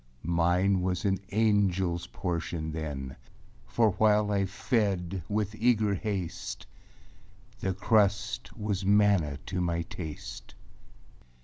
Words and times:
Mine 0.23 0.81
was 0.81 1.05
an 1.05 1.19
angelâs 1.31 2.11
portion 2.11 2.71
then, 2.71 3.15
For 3.67 3.91
while 3.91 4.31
I 4.31 4.47
fed 4.47 5.21
with 5.29 5.53
eager 5.53 5.93
haste, 5.93 6.65
The 7.59 7.75
crust 7.75 8.57
was 8.57 8.83
manna 8.83 9.37
to 9.45 9.61
my 9.61 9.83
taste. 9.83 10.55